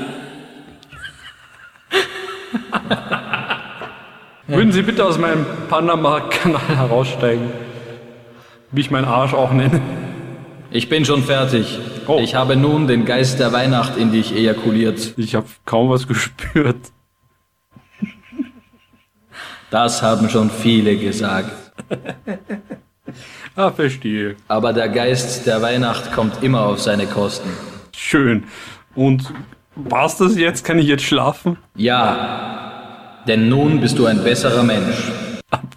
Würden 4.48 4.72
Sie 4.72 4.84
bitte 4.84 5.04
aus 5.04 5.18
meinem 5.18 5.46
Panama-Kanal 5.68 6.78
heraussteigen? 6.78 7.65
Wie 8.76 8.82
ich 8.82 8.92
meinen 8.92 9.06
Arsch 9.06 9.34
auch 9.34 9.54
nenne. 9.54 9.82
Ich 10.70 10.90
bin 10.90 11.06
schon 11.06 11.24
fertig. 11.24 11.80
Oh. 12.08 12.20
Ich 12.22 12.36
habe 12.36 12.58
nun 12.58 12.88
den 12.88 13.06
Geist 13.06 13.40
der 13.40 13.54
Weihnacht 13.54 13.96
in 13.96 14.12
dich 14.12 14.36
ejakuliert. 14.36 15.14
Ich 15.16 15.34
habe 15.34 15.48
kaum 15.64 15.90
was 15.90 16.08
gespürt. 16.08 16.92
Das 19.70 20.02
haben 20.02 20.30
schon 20.30 20.50
viele 20.50 20.98
gesagt. 20.98 21.52
Ah, 23.56 23.72
verstehe. 23.72 24.36
Aber 24.50 24.74
der 24.74 24.90
Geist 24.90 25.48
der 25.48 25.62
Weihnacht 25.62 26.12
kommt 26.12 26.44
immer 26.44 26.66
auf 26.66 26.82
seine 26.82 27.08
Kosten. 27.08 27.50
Schön. 27.96 28.44
Und 28.94 29.34
war's 29.76 30.18
das 30.18 30.36
jetzt? 30.36 30.66
Kann 30.66 30.80
ich 30.80 30.88
jetzt 30.88 31.04
schlafen? 31.04 31.58
Ja, 31.76 33.22
denn 33.26 33.48
nun 33.48 33.80
bist 33.80 33.98
du 33.98 34.06
ein 34.06 34.22
besserer 34.22 34.64
Mensch. 34.64 35.12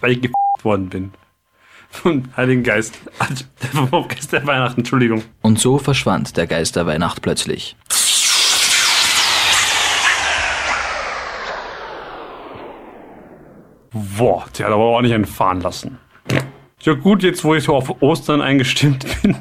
Weil 0.01 0.11
ich 0.11 0.21
ge***t 0.21 0.35
worden 0.65 0.89
bin. 0.89 1.13
Vom 1.99 2.25
Heiligen 2.37 2.63
Geist. 2.63 2.97
Vom 3.91 4.07
Geist 4.07 4.33
der 4.33 4.47
Weihnachten, 4.47 4.83
Entschuldigung. 4.83 5.25
Und 5.43 5.59
so 5.59 5.79
verschwand 5.79 6.37
der 6.37 6.47
Geist 6.47 6.77
der 6.77 6.87
Weihnacht 6.87 7.23
plötzlich. 7.23 7.77
Boah, 13.91 14.47
der 14.57 14.67
hat 14.67 14.73
aber 14.73 14.85
auch 14.85 15.01
nicht 15.01 15.13
einen 15.13 15.25
fahren 15.25 15.61
lassen. 15.61 15.99
Ja 16.83 16.95
gut, 16.95 17.25
jetzt 17.25 17.43
wo 17.43 17.57
ich 17.57 17.65
so 17.65 17.75
auf 17.75 18.01
Ostern 18.01 18.43
eingestimmt 18.43 19.05
bin. 19.23 19.37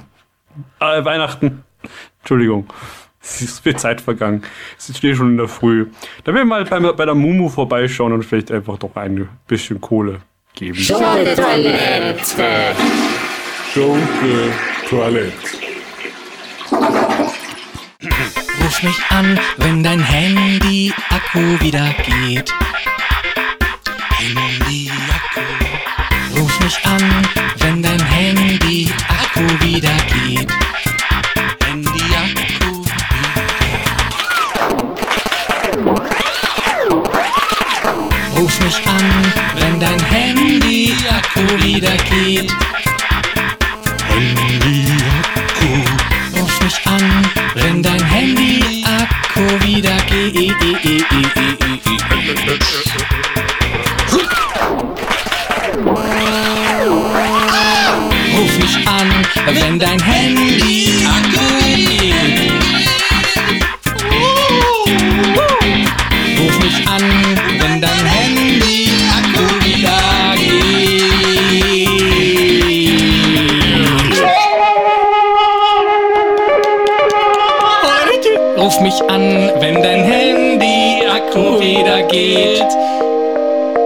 Äh, 0.80 1.06
Weihnachten. 1.06 1.64
Entschuldigung. 2.20 2.66
Es 3.22 3.42
ist 3.42 3.60
viel 3.60 3.76
Zeit 3.76 4.02
vergangen. 4.02 4.42
Es 4.80 4.90
ist 4.90 5.04
eh 5.04 5.14
schon 5.14 5.32
in 5.32 5.38
der 5.38 5.48
Früh. 5.48 5.92
Da 6.24 6.34
werden 6.34 6.48
wir 6.50 6.64
mal 6.64 6.66
bei, 6.66 6.80
bei 6.80 7.06
der 7.06 7.14
Mumu 7.14 7.50
vorbeischauen 7.50 8.14
und 8.14 8.24
vielleicht 8.24 8.52
einfach 8.52 8.80
doch 8.80 8.96
ein 8.96 9.30
bisschen 9.48 9.80
Kohle 9.80 10.22
geben. 10.58 10.78
Schunke-Toilette. 10.78 12.76
Schunke 13.74 14.52
Toilette. 14.90 15.34
Ruf 18.62 18.84
mich 18.84 19.00
an, 19.10 19.40
wenn 19.58 19.84
dein 19.84 20.04
Handy-Akku 20.04 21.60
wieder 21.62 21.94
geht. 22.06 22.54
Handy-Akku. 24.18 25.42
Ruf 26.40 26.60
mich 26.60 26.86
an, 26.86 27.28
wenn 27.60 27.84
dein 27.84 28.04
Handy-Akku 28.04 29.66
wieder 29.66 29.96
geht. 30.14 30.52
Ruf 38.48 38.62
mich 38.62 38.88
an, 38.88 39.04
wenn 39.60 39.78
dein 39.78 40.00
Handy-Akku 40.06 41.42
wieder 41.62 41.98
geht. 42.10 42.50
Handy-Akku. 44.08 45.70
Ruf 46.34 46.62
mich 46.62 46.80
an, 46.86 47.28
wenn 47.56 47.84
dein 47.84 48.02
Handy-Akku 48.06 49.42
wieder 49.66 49.98
geht. 50.08 50.56
Ruf 58.34 58.60
mich 58.60 58.88
an, 58.88 59.10
wenn 59.48 59.78
dein 59.78 60.00
Handy-Akku 60.02 61.48
geht. 61.60 62.16
Ruf 66.40 66.60
mich 66.60 66.88
an, 66.88 67.47
Wieder 81.78 82.02
geht. 82.04 82.64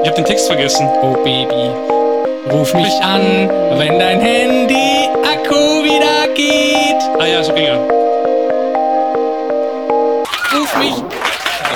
Ich 0.03 0.07
hab 0.07 0.15
den 0.15 0.25
Text 0.25 0.47
vergessen. 0.47 0.87
Oh 1.01 1.13
Baby, 1.23 1.71
ruf 2.51 2.73
mich 2.73 2.93
an, 3.01 3.49
wenn 3.77 3.99
dein 3.99 4.19
Handy 4.21 5.09
Akku 5.23 5.83
wieder 5.83 6.27
geht. 6.33 7.01
Ah 7.19 7.25
ja, 7.25 7.43
so 7.43 7.53
ging 7.53 7.65
er. 7.65 7.79
Ruf 10.53 10.75
mich, 10.77 10.95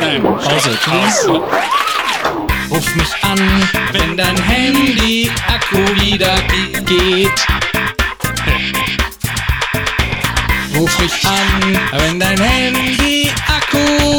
Nein. 0.02 0.24
Pause, 0.24 0.78
please. 0.84 1.30
Ruf 2.72 2.96
mich 2.96 3.14
an, 3.22 3.70
wenn 3.92 4.18
dein 4.18 4.38
Handy 4.44 5.30
Akku 5.54 5.78
wieder 6.02 6.36
ge- 6.48 6.82
geht. 6.84 7.46
Ruf 10.76 11.00
mich 11.00 11.26
an, 11.26 11.78
wenn 12.00 12.20
dein 12.20 12.40
Handy 12.42 13.30
Akku 13.48 14.15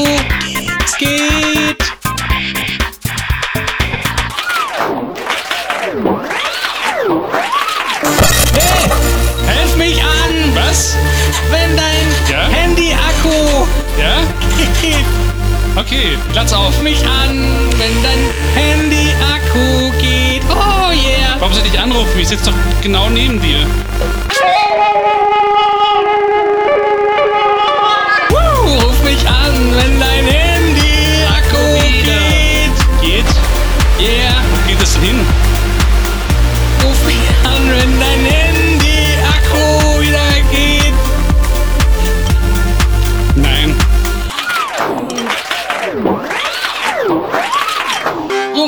auf. 16.57 16.83
Mich 16.83 17.05
an, 17.05 17.39
wenn 17.79 18.03
dein 18.03 18.19
Handy 18.55 19.09
Akku 19.35 19.91
geht. 20.01 20.43
Oh 20.51 20.91
yeah. 20.93 21.37
Warum 21.39 21.53
soll 21.53 21.65
ich 21.65 21.73
dich 21.73 21.81
anrufen? 21.81 22.19
Ich 22.19 22.29
sitze 22.29 22.51
doch 22.51 22.83
genau 22.83 23.09
neben 23.11 23.41
dir. 23.41 23.67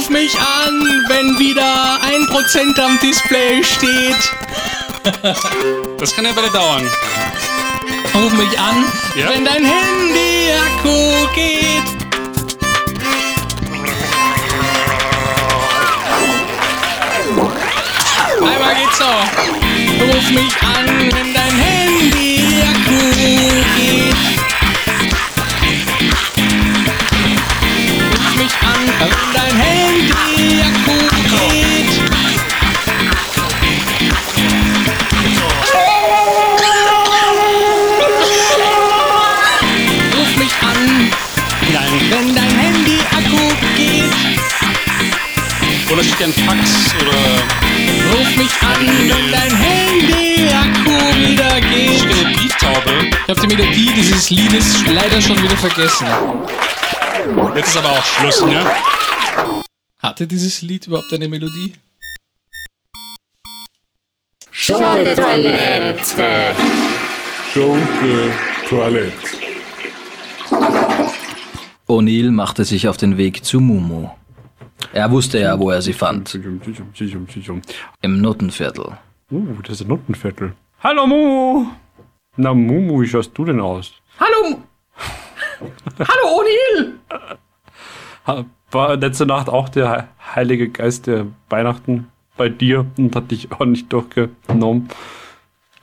Ruf 0.08 0.14
mich 0.14 0.38
an, 0.40 1.04
wenn 1.08 1.38
wieder 1.38 1.98
ein 2.02 2.26
Prozent 2.28 2.80
am 2.80 2.98
Display 2.98 3.62
steht. 3.62 4.16
Das 5.98 6.16
kann 6.16 6.24
ja 6.24 6.34
weiter 6.34 6.48
dauern. 6.50 6.90
Ruf 8.14 8.32
mich 8.32 8.58
an, 8.58 8.86
Ja? 9.16 9.28
wenn 9.28 9.44
dein 9.44 9.66
Handy 9.66 10.50
Akku 10.64 11.28
geht. 11.34 11.82
Einmal 18.40 18.74
geht's 18.76 18.98
noch. 19.00 20.06
Ruf 20.06 20.30
mich 20.30 20.56
an, 20.62 20.86
wenn 21.12 21.34
dein 21.34 21.54
Handy 21.58 22.62
Akku 22.62 23.12
geht. 23.76 24.37
Oder 46.18 46.18
steht 46.18 46.18
ja 46.18 46.26
ein 46.26 46.32
Fax 46.32 46.94
oder 47.00 47.22
Ruf 48.12 48.30
mich 48.36 48.50
an, 48.62 48.82
wenn 49.08 49.30
dein 49.30 49.54
Handy 49.56 50.50
Akku 50.52 50.96
wieder 51.16 51.60
geht. 51.60 52.00
steht 52.00 52.26
eine 52.26 52.34
Brieftaube. 52.34 52.90
Ich 53.10 53.28
habe 53.28 53.40
die 53.40 53.46
Melodie 53.46 53.92
dieses 53.94 54.30
Liedes 54.30 54.84
leider 54.86 55.20
schon 55.20 55.40
wieder 55.42 55.56
vergessen. 55.56 56.06
Jetzt 57.54 57.68
ist 57.68 57.76
aber 57.76 57.90
auch 57.90 58.04
Schluss, 58.04 58.40
ne? 58.42 58.66
Hatte 60.00 60.26
dieses 60.26 60.62
Lied 60.62 60.86
überhaupt 60.86 61.12
eine 61.12 61.28
Melodie? 61.28 61.74
Schunke-Toilette. 64.50 66.54
Schunke 67.52 68.32
Toilette. 68.68 69.12
O'Neill 71.86 72.30
machte 72.30 72.64
sich 72.64 72.88
auf 72.88 72.96
den 72.96 73.16
Weg 73.16 73.44
zu 73.44 73.60
Mumu. 73.60 74.08
Er 74.92 75.10
wusste 75.10 75.38
ja, 75.40 75.58
wo 75.58 75.70
er 75.70 75.82
sie 75.82 75.92
fand. 75.92 76.38
Im 78.00 78.20
Nuttenviertel. 78.20 78.98
Uh, 79.30 79.46
das 79.62 79.72
ist 79.76 79.82
ein 79.82 79.88
Nuttenviertel. 79.88 80.54
Hallo 80.82 81.06
Mumu. 81.06 81.66
Na 82.36 82.54
Mumu, 82.54 83.00
wie 83.02 83.08
schaust 83.08 83.36
du 83.36 83.44
denn 83.44 83.60
aus? 83.60 83.92
Hallo. 84.20 84.60
Hallo 85.98 86.40
O'Neill. 86.40 86.94
War 88.70 88.96
letzte 88.96 89.26
Nacht 89.26 89.48
auch 89.48 89.68
der 89.68 89.96
He- 89.96 90.34
Heilige 90.36 90.68
Geist 90.68 91.06
der 91.06 91.26
Weihnachten 91.48 92.08
bei 92.36 92.48
dir 92.48 92.86
und 92.96 93.14
hat 93.16 93.30
dich 93.30 93.50
auch 93.52 93.64
nicht 93.64 93.92
durchgenommen? 93.92 94.88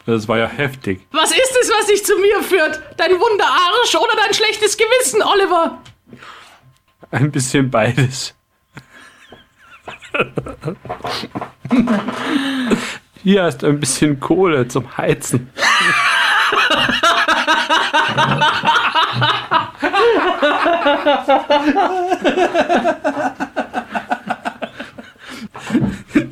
Das 0.05 0.27
war 0.27 0.38
ja 0.38 0.47
heftig. 0.47 1.01
Was 1.12 1.31
ist 1.31 1.58
es, 1.62 1.69
was 1.71 1.88
dich 1.88 2.05
zu 2.05 2.15
mir 2.19 2.41
führt? 2.43 2.81
Dein 2.97 3.12
Wunderarsch 3.12 3.95
oder 3.95 4.15
dein 4.23 4.34
schlechtes 4.34 4.77
Gewissen, 4.77 5.21
Oliver? 5.23 5.79
Ein 7.12 7.31
bisschen 7.31 7.69
beides. 7.71 8.36
Hier 13.23 13.47
ist 13.47 13.63
ein 13.63 13.80
bisschen 13.80 14.19
Kohle 14.19 14.67
zum 14.67 14.97
Heizen. 14.97 15.49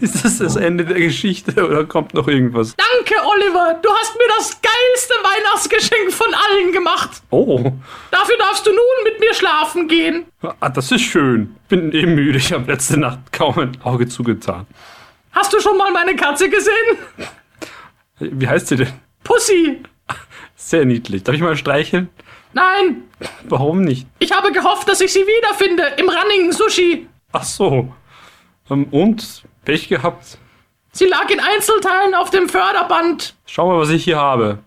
Ist 0.04 0.26
das 0.26 0.38
das 0.40 0.58
Ende 0.58 0.84
der 0.84 1.00
Geschichte 1.00 1.66
oder 1.66 1.86
kommt 1.86 2.14
noch 2.14 2.28
irgendwas? 2.28 2.76
Danke, 2.76 3.16
Oliver. 3.26 3.80
Du 3.82 3.90
hast 3.90 4.16
mir 4.18 4.28
das 4.38 4.60
geilste 4.62 5.14
Weihnachtsgeschenk 5.24 6.12
von 6.12 6.28
allen 6.34 6.74
gemacht. 6.74 7.22
Oh, 7.30 7.72
Dafür 8.12 8.38
darfst 8.38 8.66
du 8.68 8.72
nun 8.72 9.04
mit 9.06 9.18
mir 9.22 9.34
schlafen 9.34 9.88
gehen. 9.88 10.26
ah, 10.60 10.68
das 10.68 10.92
ist 10.92 11.04
schön. 11.04 11.56
Bin 11.70 11.94
eben 11.94 12.16
müde. 12.16 12.38
Ich 12.38 12.52
habe 12.52 12.70
letzte 12.70 13.00
Nacht 13.00 13.32
kaum 13.32 13.58
ein 13.60 13.78
Auge 13.84 14.08
zugetan. 14.10 14.68
Hast 15.32 15.54
du 15.54 15.62
schon 15.62 15.78
mal 15.78 15.90
meine 15.94 16.18
Katze 16.18 16.50
gesehen? 16.50 16.98
Wie 18.20 18.48
heißt 18.48 18.68
sie 18.68 18.76
denn? 18.76 18.92
Pussy. 19.24 19.82
Sehr 20.58 20.84
niedlich. 20.84 21.24
Darf 21.24 21.34
ich 21.36 21.42
mal 21.42 21.56
streicheln? 21.56 22.10
Nein, 22.52 23.04
Warum 23.46 23.82
nicht? 23.82 24.06
ich 24.20 24.32
habe 24.34 24.52
gehofft, 24.52 24.88
dass 24.90 25.00
ich 25.00 25.14
sie 25.14 25.22
wiederfinde 25.26 25.84
im 25.98 26.10
Running 26.10 26.52
Sushi. 26.52 27.08
Ach 27.32 27.44
so. 27.44 27.92
Ähm, 28.70 28.86
und? 28.92 29.44
Pech 29.66 29.88
gehabt. 29.88 30.38
Sie 30.92 31.06
lag 31.06 31.30
in 31.30 31.40
Einzelteilen 31.40 32.14
auf 32.14 32.30
dem 32.30 32.50
Förderband. 32.50 33.36
Schau 33.46 33.68
mal, 33.68 33.80
was 33.80 33.90
ich 33.90 34.04
hier 34.04 34.18
habe. 34.18 34.60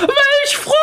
Welch 0.00 0.56
Freude! 0.56 0.74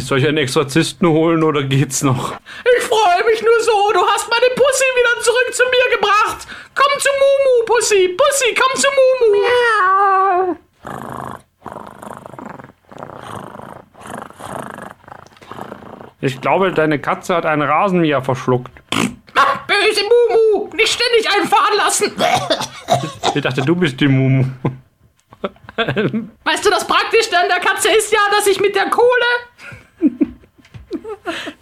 Soll 0.00 0.18
ich 0.20 0.26
einen 0.28 0.38
Exorzisten 0.38 1.08
holen 1.08 1.42
oder 1.42 1.62
geht's 1.64 2.02
noch? 2.02 2.34
Ich 2.78 2.84
freue 2.84 3.24
mich 3.24 3.42
nur 3.42 3.60
so. 3.60 3.92
Du 3.92 4.00
hast 4.06 4.30
meine 4.30 4.54
Pussy 4.54 4.84
wieder 4.94 5.20
zurück 5.22 5.52
zu 5.52 5.64
mir 5.64 5.96
gebracht. 5.96 6.46
Komm 6.74 6.98
zu 7.00 7.08
Mumu, 7.18 7.64
Pussy. 7.66 8.16
Pussy, 8.16 8.54
komm 8.54 8.80
zu 8.80 8.88
Mumu. 8.88 10.56
Ich 16.26 16.40
glaube, 16.40 16.72
deine 16.72 16.98
Katze 16.98 17.36
hat 17.36 17.46
einen 17.46 17.62
Rasenmäher 17.62 18.20
verschluckt. 18.20 18.72
Ach, 19.36 19.58
böse 19.68 20.02
Mumu. 20.02 20.68
Nicht 20.74 20.92
ständig 20.92 21.30
einfahren 21.30 21.76
lassen. 21.76 22.12
Ich 23.32 23.42
dachte, 23.42 23.62
du 23.62 23.76
bist 23.76 24.00
die 24.00 24.08
Mumu. 24.08 24.44
Weißt 25.76 26.64
du, 26.66 26.70
das 26.70 26.84
Praktischste 26.84 27.38
an 27.38 27.48
der 27.48 27.60
Katze 27.60 27.90
ist 27.90 28.12
ja, 28.12 28.18
dass 28.32 28.48
ich 28.48 28.58
mit 28.60 28.74
der 28.74 28.90
Kohle 28.90 29.06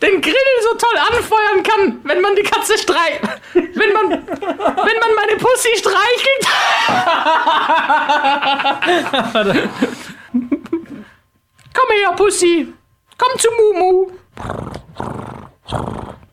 den 0.00 0.20
Grill 0.22 0.34
so 0.62 0.78
toll 0.78 0.98
anfeuern 1.10 1.62
kann, 1.62 2.00
wenn 2.04 2.22
man 2.22 2.34
die 2.34 2.42
Katze 2.42 2.78
streichelt. 2.78 3.20
Wenn 3.52 3.92
man, 3.92 4.10
wenn 4.10 4.98
man 4.98 5.14
meine 5.14 5.36
Pussy 5.36 5.76
streichelt. 5.76 6.48
Komm 11.74 11.90
her, 11.98 12.12
Pussy. 12.16 12.72
Komm 13.18 13.38
zu 13.38 13.50
Mumu. 13.50 14.10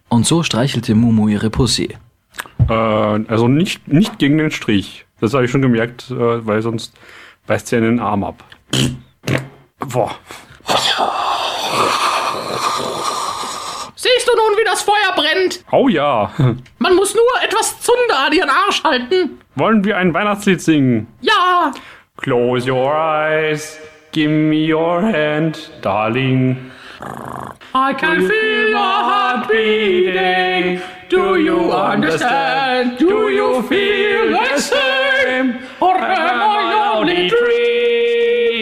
Und 0.09 0.25
so 0.25 0.43
streichelte 0.43 0.93
Mumu 0.95 1.27
ihre 1.27 1.49
Pussy. 1.49 1.97
Äh, 2.69 2.73
also 2.73 3.47
nicht, 3.47 3.87
nicht 3.87 4.19
gegen 4.19 4.37
den 4.37 4.51
Strich. 4.51 5.05
Das 5.19 5.33
habe 5.33 5.45
ich 5.45 5.51
schon 5.51 5.61
gemerkt, 5.61 6.11
äh, 6.11 6.45
weil 6.45 6.61
sonst 6.61 6.93
beißt 7.47 7.67
sie 7.67 7.77
einen 7.77 7.99
Arm 7.99 8.23
ab. 8.23 8.43
Boah. 9.79 10.11
Siehst 13.95 14.27
du 14.27 14.31
nun, 14.35 14.57
wie 14.57 14.65
das 14.65 14.81
Feuer 14.81 15.13
brennt? 15.15 15.63
Oh 15.71 15.87
ja. 15.87 16.31
Man 16.79 16.95
muss 16.95 17.13
nur 17.13 17.23
etwas 17.43 17.79
Zunder 17.81 18.25
an 18.25 18.33
ihren 18.33 18.49
Arsch 18.49 18.83
halten. 18.83 19.39
Wollen 19.55 19.83
wir 19.83 19.97
ein 19.97 20.13
Weihnachtslied 20.13 20.61
singen? 20.61 21.07
Ja, 21.21 21.71
Close 22.17 22.67
your 22.67 22.93
eyes, 22.93 23.79
give 24.11 24.29
me 24.29 24.71
your 24.71 25.01
hand, 25.01 25.71
darling. 25.81 26.71
I 27.73 27.93
can 27.93 28.27
feel 28.27 28.73
my 28.73 29.03
heart 29.09 29.47
beating. 29.49 30.81
Do 31.09 31.37
you 31.37 31.71
understand? 31.71 32.97
Do 32.97 33.29
you 33.29 33.61
feel 33.63 34.31
the 34.31 34.59
same? 34.59 35.59
Or 35.79 35.97
am 35.97 36.41
I 36.41 36.95
only 36.95 37.29
dreaming? 37.29 38.61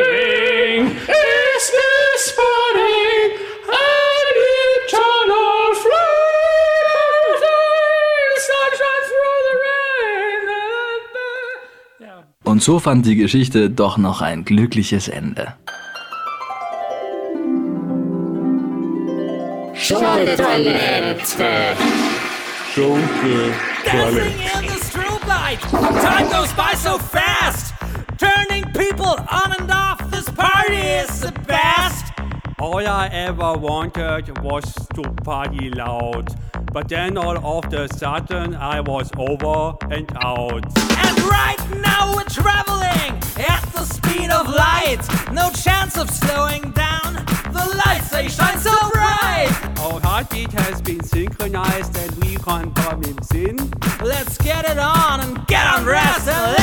Is 0.96 1.72
this 1.78 2.32
funny? 2.38 3.34
An 3.66 4.36
eternal 4.54 5.74
flame? 5.84 7.44
Sunshine 8.48 9.04
through 9.10 9.42
the 9.48 9.56
rain. 9.66 10.42
Und 12.44 12.64
so 12.64 12.80
fand 12.80 13.06
die 13.06 13.16
Geschichte 13.16 13.70
doch 13.70 13.98
noch 13.98 14.22
ein 14.22 14.46
glückliches 14.46 15.08
Ende. 15.08 15.56
Schunke-Toilette. 19.90 21.26
Dancing 23.86 24.40
in 24.40 24.66
the 24.68 24.80
strobe 24.86 25.28
light. 25.28 25.60
Time 25.62 26.30
goes 26.30 26.54
by 26.54 26.76
so 26.76 27.00
fast. 27.00 27.74
Turning 28.20 28.66
people 28.74 29.16
on 29.32 29.56
and 29.60 29.72
off. 29.72 30.00
This 30.12 30.30
party 30.30 30.76
is 30.76 31.22
the 31.22 31.32
best. 31.48 32.14
All 32.60 32.86
I 32.86 33.10
ever 33.12 33.54
wanted 33.54 34.38
was 34.44 34.72
to 34.94 35.02
party 35.24 35.72
loud. 35.72 36.36
But 36.72 36.88
then 36.88 37.18
all 37.18 37.40
of 37.40 37.74
a 37.74 37.88
sudden 37.88 38.54
I 38.54 38.82
was 38.82 39.10
over 39.18 39.76
and 39.90 40.08
out. 40.18 40.66
And 41.04 41.20
right 41.24 41.58
now 41.82 42.14
we're 42.16 42.26
traveling 42.26 43.18
at 43.40 43.68
the 43.74 43.86
speed 43.86 44.30
of 44.30 44.48
light. 44.50 45.02
No 45.34 45.50
chance 45.50 45.98
of 45.98 46.12
slowing 46.12 46.70
down. 46.74 46.99
The 47.60 47.84
lights 47.86 48.10
they 48.10 48.28
shine 48.30 48.58
so 48.58 48.72
bright. 48.92 49.50
Our 49.80 50.00
heartbeat 50.00 50.52
has 50.54 50.82
been 50.82 51.04
synchronized 51.04 51.98
and 51.98 52.12
we 52.24 52.36
can't 52.38 52.74
come 52.76 53.04
in 53.04 53.22
sin. 53.24 53.58
Let's 54.02 54.38
get 54.38 54.70
it 54.70 54.78
on 54.78 55.20
and 55.20 55.46
get 55.48 55.66
undressed 55.76 56.28
and 56.30 56.59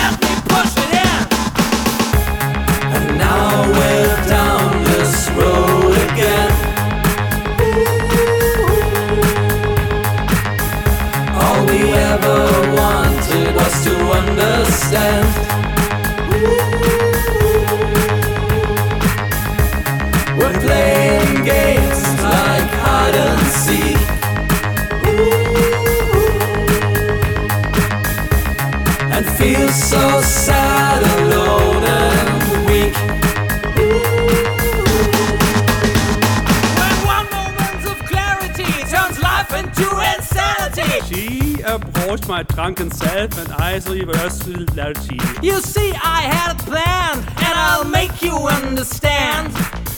approached 42.17 42.29
my 42.29 42.43
drunken 42.55 42.91
self 42.91 43.39
and 43.39 43.53
I 43.53 43.75
reversed 43.75 44.47
reality. 44.47 45.19
You 45.43 45.61
see, 45.61 45.93
I 46.03 46.23
had 46.23 46.53
a 46.53 46.63
plan, 46.63 47.19
and 47.19 47.55
I'll 47.59 47.85
make 47.85 48.23
you 48.23 48.35
understand. 48.35 49.53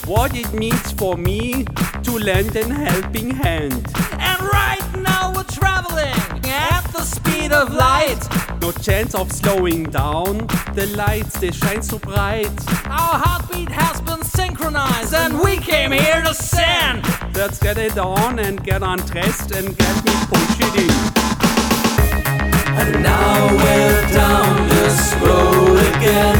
What 0.05 0.35
it 0.35 0.51
means 0.53 0.91
for 0.93 1.15
me 1.15 1.65
to 2.03 2.11
lend 2.11 2.55
an 2.55 2.71
helping 2.71 3.29
hand. 3.29 3.85
And 4.13 4.41
right 4.41 4.87
now 4.97 5.31
we're 5.33 5.43
traveling 5.43 6.45
at 6.45 6.81
the 6.91 7.03
speed 7.03 7.51
of 7.51 7.71
light. 7.73 8.21
No 8.59 8.71
chance 8.71 9.13
of 9.13 9.31
slowing 9.31 9.83
down. 9.83 10.47
The 10.73 10.91
lights 10.97 11.39
they 11.39 11.51
shine 11.51 11.83
so 11.83 11.99
bright. 11.99 12.57
Our 12.87 13.15
heartbeat 13.23 13.69
has 13.69 14.01
been 14.01 14.23
synchronized, 14.23 15.13
and 15.13 15.39
we 15.39 15.57
came 15.57 15.91
here 15.91 16.21
to 16.23 16.33
sin. 16.33 17.01
Let's 17.35 17.59
get 17.59 17.77
it 17.77 17.97
on 17.97 18.39
and 18.39 18.61
get 18.63 18.81
undressed 18.81 19.51
and 19.51 19.77
get 19.77 20.05
me 20.05 20.13
pushing. 20.27 21.18
And 22.79 23.03
now 23.03 23.55
we're 23.61 24.01
down 24.13 24.67
this 24.69 25.13
road 25.15 25.77
again. 25.95 26.37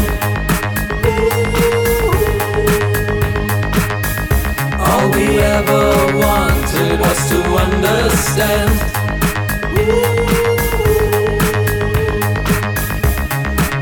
All 4.80 5.06
we 5.12 5.28
ever 5.58 5.84
wanted 6.18 7.00
was 7.00 7.20
to 7.32 7.40
understand. 7.66 8.72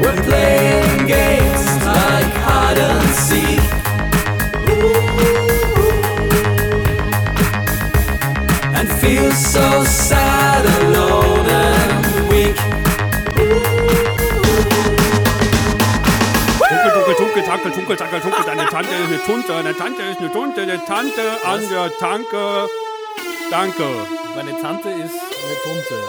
We're 0.01 0.21
playing 0.23 1.07
games 1.07 1.65
like 1.85 2.33
hide 2.47 2.79
and 2.89 3.09
seek. 3.25 3.65
And 8.77 8.87
feel 9.01 9.31
so 9.31 9.83
sad, 9.83 10.26
Tunkel, 17.63 17.71
tunkel, 17.71 17.97
tunkel, 17.97 18.21
tunkel. 18.21 18.43
Deine 18.45 18.65
Tante 18.69 18.89
ist 18.93 19.07
eine 19.07 19.23
Tunte, 19.23 19.47
deine 19.47 19.75
Tante 19.75 20.01
ist 20.03 20.19
eine 20.19 20.31
Tunte, 20.31 20.61
eine 20.61 20.85
Tante 20.85 21.21
an 21.43 21.69
der 21.69 21.97
Tanke. 21.97 22.69
Danke. 23.49 23.83
Meine 24.35 24.61
Tante 24.61 24.89
ist 24.89 25.15
eine 25.15 25.55
Tunte. 25.63 26.03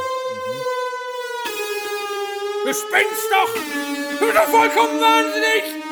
Du 2.64 2.74
spinnst 2.74 3.30
doch! 3.30 3.54
Du 3.54 4.26
bist 4.26 4.36
doch 4.36 4.50
vollkommen 4.50 5.00
wahnsinnig! 5.00 5.87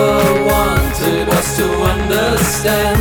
Ever 0.00 0.44
wanted 0.44 1.26
was 1.28 1.56
to 1.56 1.66
understand. 1.92 3.00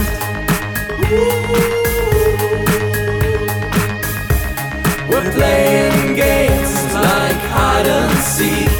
We're 5.09 5.31
playing 5.31 6.15
games 6.15 6.73
like 6.93 7.41
hide 7.55 7.87
and 7.87 8.17
seek. 8.35 8.73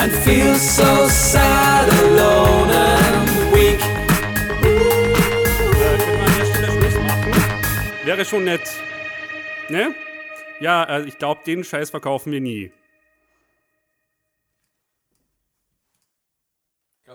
And 0.00 0.12
feel 0.12 0.54
so 0.56 1.08
sad, 1.08 1.88
alone, 2.02 2.70
and 2.70 3.52
weak. 3.52 3.80
Wäre 8.04 8.24
schon 8.24 8.44
nett. 8.44 8.60
Ne? 9.70 9.94
Ja, 10.60 10.84
äh, 10.84 11.04
ich 11.04 11.18
glaube, 11.18 11.40
den 11.46 11.64
Scheiß 11.64 11.90
verkaufen 11.90 12.32
wir 12.32 12.40
nie. 12.40 12.70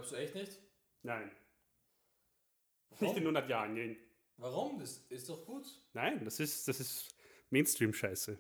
Glaubst 0.09 0.13
du 0.13 0.17
echt 0.17 0.35
nicht? 0.35 0.59
Nein. 1.03 1.31
Nicht 2.99 3.15
in 3.15 3.21
100 3.23 3.47
Jahren. 3.47 3.73
Nee. 3.75 3.97
Warum? 4.37 4.79
Das 4.79 4.97
ist 5.09 5.29
doch 5.29 5.45
gut. 5.45 5.65
Nein, 5.93 6.25
das 6.25 6.39
ist, 6.39 6.67
das 6.67 6.79
ist 6.79 7.15
Mainstream-Scheiße. 7.51 8.39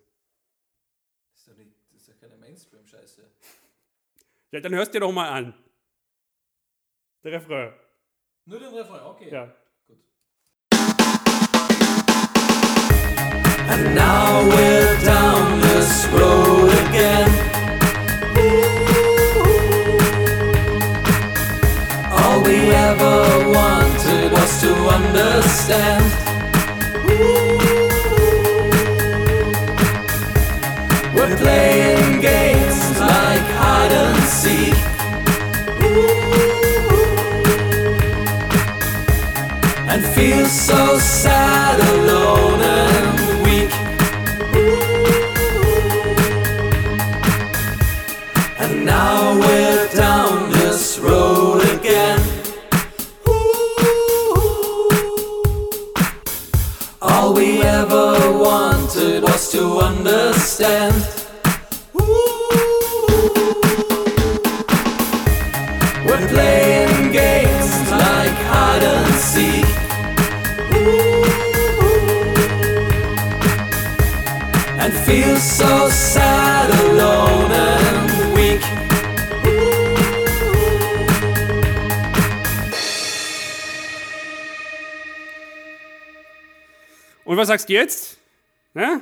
Das 1.31 1.39
ist 1.39 1.47
doch, 1.47 1.55
nicht, 1.57 1.71
das 1.91 2.01
ist 2.01 2.09
doch 2.09 2.19
keine 2.19 2.37
Mainstream-Scheiße. 2.37 3.29
Ja, 4.51 4.59
dann 4.59 4.73
hörst 4.73 4.95
dir 4.95 4.99
doch 4.99 5.11
mal 5.11 5.29
an. 5.29 5.53
Der 7.23 7.33
Refrain. 7.33 7.71
Nur 8.45 8.59
den 8.59 8.73
Refrain, 8.73 9.01
okay. 9.03 9.29
Ja. 9.29 9.55
And 13.69 13.93
now 13.93 14.41
we're 14.49 15.05
down 15.05 15.61
this 15.61 16.07
road 16.07 16.68
understand. 25.71 26.03
We're 31.13 31.35
playing 31.37 32.21
games 32.21 32.99
like 32.99 33.47
hide 33.61 33.91
and 33.91 34.23
seek. 34.23 34.73
And 39.89 40.05
feel 40.05 40.45
so 40.45 40.97
sad, 40.99 41.28
All 57.29 57.35
we 57.35 57.61
ever 57.61 58.39
wanted 58.39 59.21
was 59.21 59.51
to 59.51 59.77
understand. 59.77 60.95
We're 66.07 66.27
playing 66.27 67.11
games 67.11 67.91
like 67.91 68.37
hide 68.49 68.83
and 68.95 69.13
seek. 69.13 69.69
And 74.81 74.91
feel 75.05 75.37
so 75.37 75.87
sad, 75.89 76.28
was 87.39 87.47
sagst 87.47 87.69
du 87.69 87.73
jetzt? 87.73 88.17
Ja? 88.73 89.01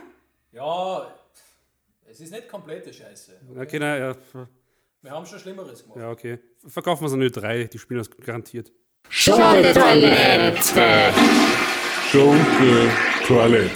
Ja, 0.52 1.14
es 2.10 2.20
ist 2.20 2.32
nicht 2.32 2.48
komplette 2.48 2.94
Scheiße. 2.94 3.40
Okay, 3.60 3.80
na, 3.80 3.98
ja. 3.98 4.16
Wir 5.02 5.12
haben 5.12 5.26
schon 5.26 5.40
Schlimmeres 5.40 5.84
gemacht. 5.84 6.00
Ja, 6.00 6.10
okay. 6.10 6.40
Verkaufen 6.66 7.04
wir 7.04 7.10
so 7.10 7.16
eine 7.16 7.30
3, 7.30 7.66
die 7.66 7.80
spielen 7.80 8.00
das 8.00 8.10
garantiert. 8.10 8.72
Schunke 9.10 9.74
Toilette. 9.74 11.14
Schunke 12.10 12.92
Toilette. 13.26 13.72